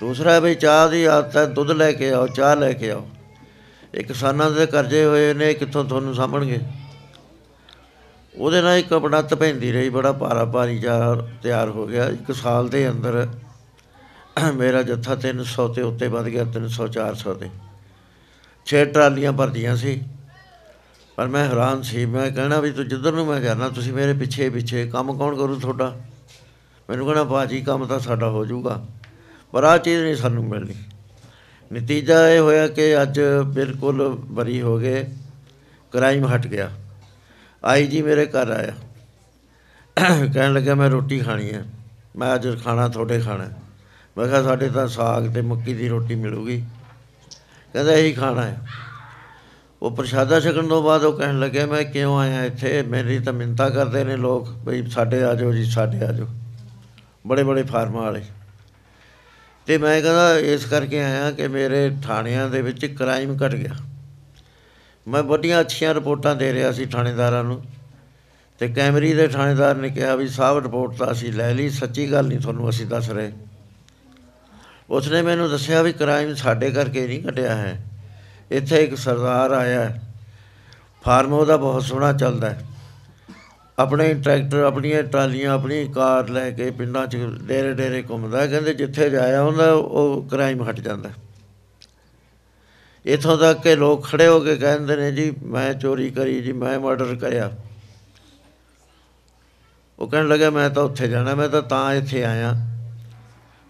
[0.00, 3.08] ਦੂਸਰਾ ਵੀ ਚਾਹ ਦੀ ਆਦਤ ਹੈ, ਦੁੱਧ ਲੈ ਕੇ ਆਓ, ਚਾਹ ਲੈ ਕੇ ਆਓ।
[3.94, 6.58] ਇਹ ਕਿਸਾਨਾਂ ਦੇ ਕਰਜ਼ੇ ਹੋਏ ਨੇ ਕਿੱਥੋਂ ਤੁਹਾਨੂੰ ਸਾਂਭਣਗੇ?
[8.36, 12.68] ਉਹਦੇ ਨਾਲ ਇੱਕ ਆਪਣਤ ਪੈਂਦੀ ਰਹੀ, ਬੜਾ ਭਾਰਾ ਭਾਰੀ ਜਾ ਤਿਆਰ ਹੋ ਗਿਆ। ਇੱਕ ਸਾਲ
[12.68, 13.28] ਦੇ ਅੰਦਰ
[14.54, 17.50] ਮੇਰਾ ਜੱਥਾ 300 ਤੇ ਉੱਤੇ ਵੱਧ ਗਿਆ 300 400 ਤੇ।
[18.66, 20.02] ਛੇ ਟਰਾਲੀਆਂ ਭਰਦੀਆਂ ਸੀ।
[21.16, 24.50] ਪਰ ਮੈਂ ਹੈਰਾਨ ਸੀ। ਮੈਂ ਕਹਿਣਾ ਵੀ ਤੂੰ ਜਿੱਧਰ ਨੂੰ ਮੈਂ ਜਾਣਾ ਤੁਸੀਂ ਮੇਰੇ ਪਿੱਛੇ
[24.50, 26.00] ਪਿੱਛੇ। ਕੰਮ ਕੌਣ ਕਰੂ ਤੁਹਾਡਾ?
[26.90, 28.86] ਮੈਨੂੰ ਕਹਿਣਾ ਬਾਜੀ ਕੰਮ ਤਾਂ ਸਾਡਾ ਹੋ ਜਾਊਗਾ।
[29.52, 30.74] ਪਰ ਆ ਚੀਜ਼ ਨਹੀਂ ਸਾਨੂੰ ਮਿਲਣੀ।
[31.72, 35.04] ਨਤੀਜਾ ਇਹ ਹੋਇਆ ਕਿ ਅੱਜ ਬਿਲਕੁਲ ਬਰੀ ਹੋ ਗਏ
[35.92, 36.70] ਕ੍ਰਾਈਮ ਹਟ ਗਿਆ।
[37.64, 38.72] ਆਈ ਜੀ ਮੇਰੇ ਘਰ ਆਇਆ।
[40.32, 41.64] ਕਹਿਣ ਲੱਗਾ ਮੈਂ ਰੋਟੀ ਖਾਣੀ ਹੈ।
[42.16, 43.50] ਮੈਂ ਅੱਜ ਖਾਣਾ, ਤੁਹਾਡੇ ਖਾਣਾ
[44.18, 46.64] ਮੈਂ ਕਿਹਾ, ਸਾਡੇ ਤਾਂ ਸਾਗ ਤੇ ਮੱਕੀ ਦੀ ਰੋਟੀ ਮਿਲੂਗੀ।
[47.72, 48.58] ਕਹਿੰਦਾ, ਇਹੀ ਖਾਣਾ ਹੈ।
[49.82, 52.82] ਉਹ ਪ੍ਰਸ਼ਾਦਾ ਛਕਣ ਤੋਂ ਬਾਅਦ ਉਹ ਕਹਿਣ ਲੱਗਿਆ, ਮੈਂ ਕਿਉਂ ਆਇਆ ਇੱਥੇ?
[52.82, 56.28] ਮੇਰੀ ਤਾਂ ਮਿੰਤਾ ਕਰਦੇ ਨੇ ਲੋਕ, ਬਈ ਸਾਡੇ ਆ ਜਾਓ ਜੀ, ਸਾਡੇ ਆ ਜਾਓ।
[57.26, 58.22] ਬੜੇ ਬੜੇ ਫਾਰਮਾਂ ਵਾਲੇ।
[59.66, 63.74] ਤੇ ਮੈਂ ਕਹਿੰਦਾ, ਇਸ ਕਰਕੇ ਆਇਆ ਕਿ ਮੇਰੇ ਥਾਣਿਆਂ ਦੇ ਵਿੱਚ ਕ੍ਰਾਈਮ ਘਟ ਗਿਆ।
[65.08, 67.64] ਮੈਂ ਵੱਡੀਆਂ ਅੱਛੀਆਂ ਰਿਪੋਰਟਾਂ ਦੇ ਰਿਹਾ ਸੀ ਥਾਣੇਦਾਰਾਂ ਨੂੰ
[68.58, 72.26] ਤੇ ਕੈਮਰੀ ਦੇ ਥਾਣੇਦਾਰ ਨੇ ਕਿਹਾ ਵੀ ਸਾਹਿਬ ਰਿਪੋਰਟ ਤਾਂ ਅਸੀਂ ਲੈ ਲਈ, ਸੱਚੀ ਗੱਲ
[72.26, 73.32] ਨਹੀਂ, ਤੁਹਾਨੂੰ ਅਸੀਂ ਦੱਸ ਰਹੇ।
[74.90, 77.80] ਉਸਨੇ ਮੈਨੂੰ ਦੱਸਿਆ ਵੀ ਕ੍ਰਾਈਮ ਸਾਡੇ ਕਰਕੇ ਨਹੀਂ ਘਟਿਆ ਹੈ।
[78.50, 79.98] ਇੱਥੇ ਇੱਕ ਸਰਦਾਰ ਆਇਆ
[81.04, 82.66] ਫਾਰਮ ਉਹਦਾ ਬਹੁਤ ਸੋਹਣਾ ਚੱਲਦਾ ਹੈ।
[83.78, 89.10] ਆਪਣੇ ਟਰੈਕਟਰ, ਆਪਣੀਆਂ ਟਰਾਲੀਆਂ, ਆਪਣੀ ਕਾਰ ਲੈ ਕੇ ਪਿੰਡਾਂ 'ਚ ਡੇਰੇ ਡੇਰੇ ਘੁੰਮਦਾ ਕਹਿੰਦੇ ਜਿੱਥੇ
[89.10, 91.10] ਜਾਇਆ ਹੁੰਦਾ, ਉਹ ਕ੍ਰਾਈਮ ਹਟ ਜਾਂਦਾ
[93.06, 96.80] ਇਥੋਂ ਤੱਕ ਕਿ ਲੋਕ ਖੜੇ ਹੋ ਕੇ ਕਹਿੰਦੇ ਨੇ, ਜੀ, ਮੈਂ ਚੋਰੀ ਕਰੀ, ਜੀ, ਮੈਂ
[96.80, 97.50] ਮਰਡਰ ਕਰਿਆ।
[99.98, 102.77] ਉਹ ਕਹਿਣ ਲੱਗਾ, ਮੈਂ ਤਾਂ ਉੱਥੇ ਜਾਣਾ, ਮੈਂ ਤਾਂ ਤਾਂ ਇੱਥੇ ਆਇਆ।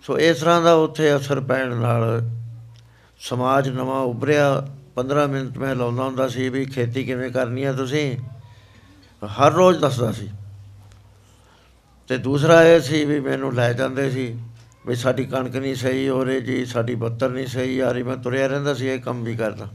[0.08, 2.30] ਸੋ ਇਸ ਤਰ੍ਹਾਂ ਦਾ ਉੱਥੇ ਅਸਰ ਪੈਣ ਨਾਲ
[3.20, 8.16] ਸਮਾਜ ਨਵਾਂ ਉੱਭਰਿਆ। 15 ਮਿੰਟ ਮੈਂ ਲਾਉਂਦਾ ਹੁੰਦਾ ਸੀ ਵੀ ਖੇਤੀ ਕਿਵੇਂ ਕਰਨੀ ਹੈ ਤੁਸੀਂ?
[9.26, 10.28] ਹਰ ਰੋਜ਼ ਦੱਸਦਾ ਸੀ।
[12.08, 14.38] ਤੇ ਦੂਸਰਾ ਇਹ ਸੀ ਵੀ ਮੈਨੂੰ ਲੈ ਜਾਂਦੇ ਸੀ
[14.86, 18.16] ਵੀ ਸਾਡੀ ਕਣਕ ਨਹੀਂ ਸਹੀ ਹੋ ਰਹੀ ਜੀ ਸਾਡੀ ਬੱਤਰ ਨਹੀਂ ਸਹੀ, ਆ ਰਹੀ ਮੈਂ
[18.16, 19.66] ਤੁਰਿਆ ਰਹਿੰਦਾ ਸੀ, ਇਹ ਕੰਮ ਵੀ ਕਰਦਾ।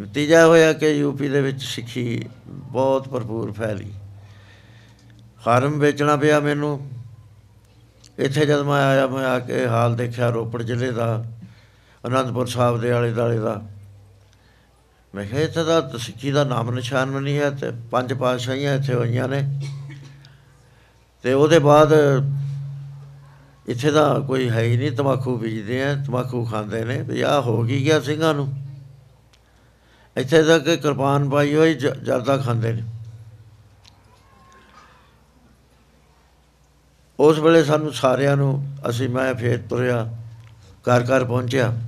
[0.00, 3.92] ਨਤੀਜਾ ਹੋਇਆ ਕਿ ਯੂਪੀ ਦੇ ਵਿੱਚ ਸਿੱਖੀ ਬਹੁਤ ਭਰਪੂਰ ਫੈਲੀ।
[5.44, 6.97] ਫਾਰਮ ਵੇਚਣਾ ਪਿਆ ਮੈਨੂੰ।
[8.18, 11.24] ਇੱਥੇ ਜਦ ਮੈਂ ਆਇਆ, ਮੈਂ ਆ ਕੇ ਹਾਲ ਦੇਖਿਆ ਰੋਪੜ ਜ਼ਿਲ੍ਹੇ ਦਾ,
[12.06, 13.62] ਅਨੰਦਪੁਰ ਸਾਹਿਬ ਦੇ ਆਲੇ ਦਾਲੇ ਦਾ।
[15.14, 18.94] ਮੈਂ ਕਿਹਾ, ਇੱਥੇ ਤਾਂ ਸਿੱਖੀ ਦਾ ਨਾਮ ਨਿਸ਼ਾਨ ਵੀ ਨਹੀਂ ਹੈ, ਤੇ ਪੰਜ ਪਾਤਸ਼ਾਹੀਆਂ ਇੱਥੇ
[18.94, 19.60] ਹੋਈਆਂ ਨੇ।
[21.22, 21.92] ਤੇ ਉਹਦੇ ਬਾਅਦ
[23.68, 27.62] ਇੱਥੇ ਦਾ ਕੋਈ ਹੈ ਹੀ ਨਹੀਂ, ਤਮਾਕੂ ਬੀਜਦੇ ਆ, ਤਮਾਕੂ ਖਾਂਦੇ ਨੇ, ਵੀ ਆ ਹੋ
[27.62, 28.52] ਗਈ ਗਿਆ ਸਿੰਘਾਂ ਨੂੰ।
[30.16, 32.82] ਇੱਥੇ ਤੱਕ ਕਿਰਪਾਨ ਪਾਈ ਹੋਈ ਜਰਦਾ ਖਾਂਦੇ ਨੇ।
[37.20, 40.16] ਉਸ ਵੇਲੇ ਸਾਨੂੰ ਸਾਰਿਆਂ ਨੂੰ ਅਸੀਂ ਮੈਂ ਫੇਰ ਤੁਰਿਆ,
[40.72, 41.78] ਘਰ ਘਰ ਪਹੁੰਚਿਆ।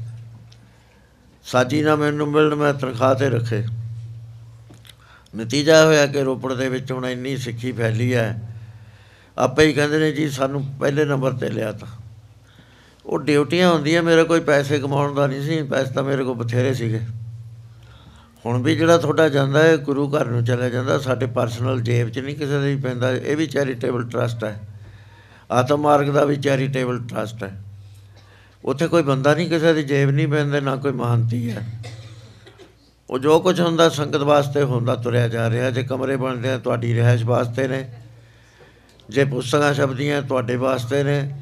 [1.45, 3.65] ਸਾਜੀ ਨਾ ਮੈਨੂੰ ਮਿਲਣ ਮੈਂ ਤਨਖਾਹ ਤੇ ਰੱਖੇ।
[5.37, 8.57] ਨਤੀਜਾ ਹੋਇਆ ਕਿ ਰੋਪੜ ਦੇ ਵਿੱਚ ਹੁਣ ਇੰਨੀ ਸਿੱਖੀ ਫੈਲੀ ਹੈ।
[9.39, 11.87] ਆਪੇ ਹੀ ਕਹਿੰਦੇ ਨੇ ਜੀ ਸਾਨੂੰ ਪਹਿਲੇ ਨੰਬਰ ਤੇ ਲਿਆ ਤਾ।
[13.07, 16.75] ਉਹ ਡਿਊਟੀਆਂ ਹੁੰਦੀਆਂ, ਮੇਰੇ ਕੋਈ ਪੈਸੇ ਕਮਾਉਣ ਦਾ ਨਹੀਂ ਸੀ, ਪੈਸੇ ਤਾਂ ਮੇਰੇ ਕੋਲ ਬਥੇਰੇ
[16.75, 17.01] ਸੀਗੇ।
[18.47, 22.19] ਹੁਣ ਵੀ ਜਿਹੜਾ ਤੁਹਾਡਾ ਜਾਂਦਾ ਹੈ, ਗੁਰੂ ਘਰ ਨੂੰ ਚਲਾ ਜਾਂਦਾ, ਸਾਡੇ ਪਰਸਨਲ ਜੇਬ 'ਚ
[22.19, 24.61] ਨਹੀਂ ਕਿਸੇ ਦੇ ਵੀ ਪੈਂਦਾ, ਇਹ ਵੀ ਚੈਰੀਟੇਬਲ ਟਰਸਟ ਹੈ।
[25.51, 27.63] ਆਤਮ ਮਾਰਗ ਦਾ ਵੀ ਚੈਰੀਟੇਬਲ ਟਰਸਟ ਹੈ।
[28.65, 31.81] ਉੱਥੇ ਕੋਈ ਬੰਦਾ ਨਹੀਂ, ਕਿਸੇ ਦੀ ਜੇਬ ਨਹੀਂ ਪੈਂਦੇ, ਨਾ ਕੋਈ ਮਹਾਨਤੀ ਹੈ।
[33.11, 36.95] ਉਹ ਜੋ ਕੁਝ ਹੁੰਦਾ ਸੰਗਤ ਵਾਸਤੇ ਹੁੰਦਾ, ਤੁਰਿਆ ਜਾ ਰਿਹਾ। ਜੇ ਕਮਰੇ ਬਣਦੇ ਆ, ਤੁਹਾਡੀ
[36.95, 37.91] ਰਿਹਾਇਸ਼ ਵਾਸਤੇ ਨੇ।
[39.09, 41.41] ਜੇ ਪੁਸਤਕਾਂ ਛਪਦੀਆਂ, ਤੁਹਾਡੇ ਵਾਸਤੇ ਨੇ।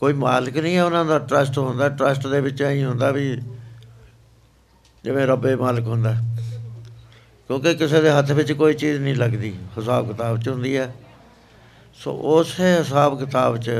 [0.00, 3.36] ਕੋਈ ਮਾਲਕ ਨਹੀਂ ਹੈ ਉਹਨਾਂ ਦਾ, ਟਰਸਟ ਹੁੰਦਾ। ਟਰਸਟ ਦੇ ਵਿੱਚ ਐਂ ਹੁੰਦਾ ਵੀ
[5.04, 6.14] ਜਿਵੇਂ ਰੱਬੇ ਮਾਲਕ ਹੁੰਦਾ।
[7.46, 10.94] ਕਿਉਂਕਿ ਕਿਸੇ ਦੇ ਹੱਥ ਵਿੱਚ ਕੋਈ ਚੀਜ਼ ਨਹੀਂ ਲੱਗਦੀ। ਹਿਸਾਬ ਕਿਤਾਬ ਚ ਹੁੰਦੀ ਹੈ।
[11.96, 13.70] ਸੋ ਉਸੇ ਹਿਸਾਬ ਕਿਤਾਬ ਚ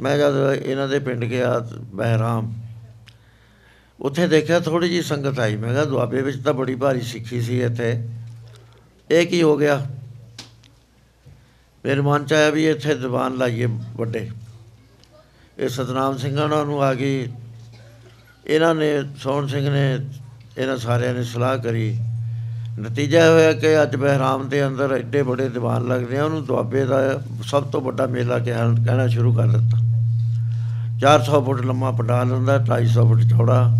[0.00, 1.58] ਮੈਂ ਜਦ ਇਹਨਾਂ ਦੇ ਪਿੰਡ ਗਿਆ
[1.94, 2.52] ਬਹਿਰਾਮ,
[4.00, 7.60] ਉੱਥੇ ਦੇਖਿਆ ਥੋੜੀ ਜੀ ਸੰਗਤ ਆਈ। ਮੈਂ ਕਿਹਾ ਦੁਆਬੇ ਵਿੱਚ ਤਾਂ ਬੜੀ ਭਾਰੀ ਸਿੱਖੀ ਸੀ
[7.62, 7.90] ਇੱਥੇ।
[9.10, 9.80] ਇਹ ਕੀ ਹੋ ਗਿਆ?
[11.84, 13.66] ਮੇਰੇ ਮਨ ਚ ਆਇਆ ਵੀ ਇੱਥੇ ਦੀਵਾਨ ਲਾਈਏ
[13.96, 14.28] ਵੱਡੇ।
[15.58, 17.28] ਇਹ ਸਤਨਾਮ ਸਿੰਘਾਂ ਉਹਨਾਂ ਨੂੰ ਆ ਗਈ।
[18.46, 19.98] ਇਹਨਾਂ ਨੇ, ਸੋਹਣ ਸਿੰਘ ਨੇ,
[20.58, 21.96] ਇਹਨਾਂ ਸਾਰਿਆਂ ਨੇ ਸਲਾਹ ਕਰੀ।
[22.80, 26.84] ਨਤੀਜਾ ਇਹ ਹੋਇਆ ਕਿ ਅੱਜ ਬਹਿਰਾਮ ਦੇ ਅੰਦਰ ਐਡੇ ਵੱਡੇ ਦੀਵਾਨ ਲੱਗਦੇ ਆ, ਉਹਨੂੰ ਦੁਆਬੇ
[26.84, 29.78] ਦਾ ਸਭ ਤੋਂ ਵੱਡਾ ਮੇਲਾ ਕਿਹਾ ਕਹਿਣਾ ਸ਼ੁਰੂ ਕਰ ਦਿੱਤਾ।
[31.00, 33.72] 400 ਫੁੱਟ ਲੰਮਾ ਪੰਡਾਲ ਹੁੰਦਾ 250 ਫੁੱਟ ਚੌੜਾ,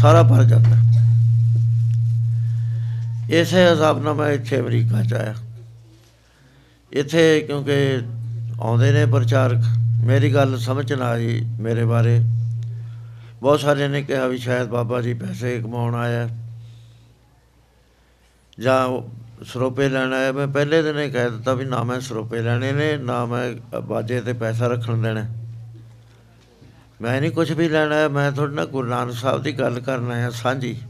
[0.00, 0.76] ਸਾਰਾ ਭਰ ਜਾਂਦਾ।
[3.30, 5.34] ਇਸੇ ਹਿਸਾਬ ਨਾਲ ਮੈਂ ਇੱਥੇ ਅਮਰੀਕਾ ਚ ਆਇਆ।
[6.92, 7.98] ਇੱਥੇ ਕਿਉਂਕਿ
[8.60, 9.64] ਆਉਂਦੇ ਨੇ ਪ੍ਰਚਾਰਕ,
[10.04, 12.20] ਮੇਰੀ ਗੱਲ ਸਮਝ ਨਾ ਆਈ ਮੇਰੇ ਬਾਰੇ।
[13.40, 16.28] ਬਹੁਤ ਸਾਰਿਆਂ ਨੇ ਕਿਹਾ ਵੀ ਸ਼ਾਇਦ ਬਾਬਾ ਜੀ ਪੈਸੇ ਕਮਾਉਣ ਆਇਆ।
[18.58, 19.10] ਜਾਂ ਉਹ
[19.44, 22.96] ਸਰੋਪੇ ਲੈਣ ਆਇਆ, ਮੈਂ ਪਹਿਲੇ ਦਿਨ ਹੀ ਕਹਿ ਦਿੱਤਾ ਵੀ ਨਾ ਮੈਂ ਸਰੋਪੇ ਲੈਣੇ ਨੇ,
[22.96, 25.24] ਨਾ ਮੈਂ ਬਾਜੇ ਤੇ ਪੈਸਾ ਰੱਖਣ ਦੇਣਾ।
[27.00, 30.10] ਮੈਂ ਨਹੀਂ ਕੁਝ ਵੀ ਲੈਣਾ ਹੈ ਮੈਂ ਤੁਹਾਡੇ ਨਾਲ ਗੁਰੂ ਨਾਨਕ ਸਾਹਿਬ ਦੀ ਗੱਲ ਕਰਨ
[30.10, 30.80] ਆਇਆ, ਸਾਂਝੀ।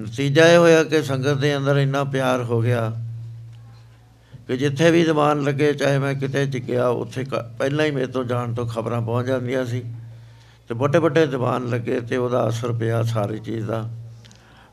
[0.00, 2.92] ਨਤੀਜਾ ਇਹ ਹੋਇਆ ਕਿ ਸੰਗਤ ਦੇ ਅੰਦਰ ਇੰਨਾ ਪਿਆਰ ਹੋ ਗਿਆ
[4.46, 8.06] ਕਿ ਜਿੱਥੇ ਵੀ ਦੀਵਾਨ ਲੱਗੇ, ਚਾਹੇ ਮੈਂ ਕਿਤੇ ਚ ਗਿਆ ਉੱਥੇ ਕ- ਪਹਿਲਾਂ ਹੀ ਮੇਰੇ
[8.06, 9.82] ਤੋਂ ਜਾਣ ਤੋਂ ਖਬਰਾਂ ਪਹੁੰਚ ਜਾਂਦੀਆਂ ਸੀ
[10.68, 13.90] ਤੇ ਵੱਡੇ ਵੱਡੇ ਦੀਵਾਨ ਲੱਗੇ ਤੇ ਉਹਦਾ ਅਸਰ ਪਿਆ ਸਾਰੀ ਚੀਜ਼ ਦਾ।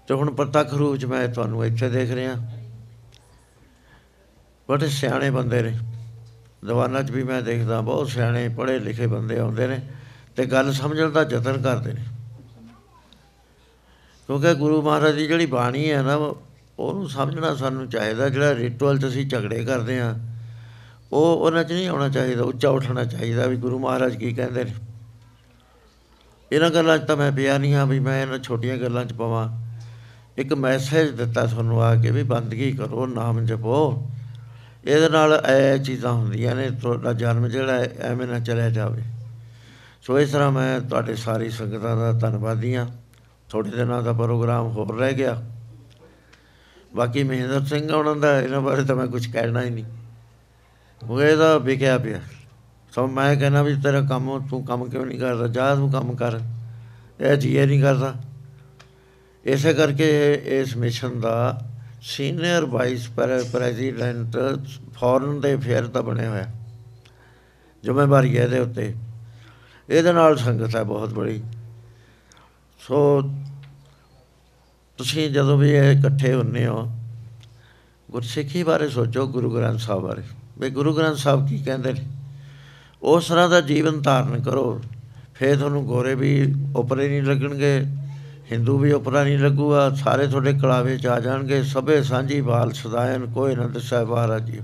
[0.10, 2.36] ਤੇ ਹੁਣ ਪ੍ਰਤੱਖ ਰੂਪ ਚ ਮੈਂ ਤੁਹਾਨੂੰ ਇੱਥੇ ਦੇਖ ਰਿਹਾ।
[4.70, 5.80] ਬੜੇ ਸਿਆਣੇ ਬੰਦੇ ਨੇ।
[6.66, 9.80] ਦੀਵਾਨਾਂ 'ਚ ਵੀ ਮੈਂ ਦੇਖਦਾ, ਬਹੁਤ ਸਿਆਣੇ ਪੜ੍ਹੇ ਲਿਖੇ ਬੰਦੇ ਆਉਂਦੇ ਨੇ
[10.36, 12.04] ਤੇ ਗੱਲ ਸਮਝਣ ਦਾ ਯਤਨ ਕਰਦੇ ਨੇ।
[14.28, 16.16] ਕਿਉਂਕਿ ਗੁਰੂ ਮਹਾਰਾਜ ਦੀ ਜਿਹੜੀ ਬਾਣੀ ਹੈ ਨਾ,
[16.80, 20.16] ਉਹਨੂੰ ਸਮਝਣਾ ਸਾਨੂੰ ਚਾਹੀਦਾ, ਜਿਹੜਾ ਰਿਚੁਅਲ 'ਚ ਅਸੀਂ ਝਗੜੇ ਕਰਦੇ ਆ
[21.12, 24.74] ਉਹ ਉਹਨਾਂ 'ਚ ਨਹੀਂ ਆਉਣਾ ਚਾਹੀਦਾ, ਉੱਚਾ ਉੱਠਣਾ ਚਾਹੀਦਾ ਵੀ ਗੁਰੂ ਮਹਾਰਾਜ ਕੀ ਕਹਿੰਦੇ ਨੇ।
[26.52, 29.69] ਇਹਨਾਂ ਗੱਲਾਂ 'ਚ ਤਾਂ ਮੈਂ ਪਿਆ ਨਹੀਂ ਹਾਂ ਵੀ ਮੈਂ ਇਹਨਾਂ ਛੋਟੀਆਂ ਗੱਲਾਂ 'ਚ ਪਵਾਂ।
[30.40, 34.10] ਇੱਕ ਮੈਸੇਜ ਦਿੱਤਾ ਤੁਹਾਨੂੰ ਆ ਕੇ ਵੀ ਬੰਦਗੀ ਕਰੋ, ਨਾਮ ਜਪੋ।
[34.86, 39.02] ਇਹਦੇ ਨਾਲ ਇਹ ਚੀਜ਼ਾਂ ਹੁੰਦੀਆਂ ਨੇ, ਤੁਹਾਡਾ ਜਨਮ ਜਿਹੜਾ ਹੈ, ਐਵੇਂ ਨਾ ਚਲਿਆ ਜਾਵੇ।
[40.02, 42.88] ਸੋ ਇਸ ਤਰ੍ਹਾਂ ਮੈਂ ਤੁਹਾਡੇ ਸਾਰੀ ਸੰਗਤਾਂ ਦਾ ਧੰਨਵਾਦੀ ਹਾਂ।
[43.50, 45.44] ਥੋੜੇ ਦਿਨਾਂ ਦਾ ਪ੍ਰੋਗਰਾਮ ਹੋਰ ਰਹਿ ਗਿਆ।
[46.96, 49.86] ਬਾਕੀ ਮਹਿੰਦਰ ਸਿੰਘ ਉਹਨਾਂ ਦਾ, ਇਹਨਾਂ ਬਾਰੇ ਤਾਂ ਮੈਂ ਕੁਝ ਕਹਿਣਾ ਹੀ ਨਹੀਂ।
[51.10, 52.20] ਉਹ ਇਹਦਾ ਵਿਕਿਆ ਪਿਆ।
[52.92, 55.48] ਸੋ ਮੈਂ ਕਹਿੰਦਾ ਵੀ ਤੇਰਾ ਕੰਮ, ਤੂੰ ਕੰਮ ਕਿਉਂ ਨਹੀਂ ਕਰਦਾ?
[55.48, 56.40] ਜਾ ਤੂੰ ਕੰਮ ਕਰ।
[57.20, 58.14] ਇਹ ਜੀਏ ਨਹੀਂ ਕਰਦਾ।
[59.50, 61.60] ਇਸੇ ਕਰਕੇ ਇਸ ਮਿਸ਼ਨ ਦਾ
[62.02, 63.10] ਸੀਨੀਅਰ ਵਾਈਸ
[63.52, 64.38] ਪ੍ਰੈਜ਼ੀਡੈਂਟ
[64.94, 66.46] ਫੋਰਨ ਦੇ ਫੇਅਰ ਦਾ ਬਣਿਆ ਹੋਇਆ
[67.84, 68.94] ਜ਼ਿੰਮੇਵਾਰੀ ਹੈ ਇਹਦੇ ਉੱਤੇ।
[69.90, 71.44] ਇਹਦੇ ਨਾਲ ਸੰਗਤ ਹੈ ਬਹੁਤ ਬੜੀ।
[72.80, 73.22] ਸੋ
[74.98, 76.92] ਤੁਸੀਂ ਜਦੋਂ ਵੀ ਇਹ ਇਕੱਠੇ ਹੁੰਨੇ ਹੋ,
[78.12, 80.22] ਗੁਰਸਿੱਖੀ ਬਾਰੇ ਸੋਚੋ ਗੁਰੂ ਗ੍ਰੰਥ ਸਾਹਿਬ ਬਾਰੇ।
[80.60, 82.06] ਵੀ ਗੁਰੂ ਗ੍ਰੰਥ ਸਾਹਿਬ ਕੀ ਕਹਿੰਦੇ ਨੇ?
[83.04, 84.82] ਉਸ ਤਰ੍ਹਾਂ ਦਾ ਜੀਵਨ ਧਾਰਨ ਕਰੋ।
[85.36, 87.86] ਫੇਰ ਤੁਹਾਨੂੰ ਗੋਰੇ ਵੀ ਉਪਰੇ ਨਹੀਂ ਲੱਗਣਗੇ।
[88.52, 93.26] ਹਿੰਦੂ ਵੀ ਉਪਰਾ ਨਹੀਂ ਲੱਗੂਗਾ, ਸਾਰੇ ਤੁਹਾਡੇ ਕਲਾਵੇ ਚ ਆ ਜਾਣਗੇ, ਸਭੇ ਸਾਂਝੀ ਬਾਲ ਸਦਾਇਨ,
[93.26, 94.60] ਕੋਈ ਨਾ ਦਸੈ ਬਾਰਾ ਜੀ।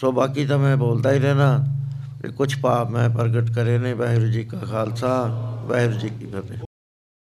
[0.00, 1.66] ਸੋ ਬਾਕੀ ਤਾਂ ਮੈਂ ਬੋਲਦਾ ਹੀ ਰਹਿਣਾ
[2.22, 5.24] ਕਿ ਕੁਝ ਪਾਪ ਮੈਂ ਪ੍ਰਗਟ ਕਰੇ ਨੇ, ਵਾਹਿਗੁਰੂ ਜੀ ਕਾ ਖਾਲਸਾ,
[5.66, 6.69] ਵਾਹਿਗੁਰੂ ਜੀ ਕੀ ਫਤਿਹ।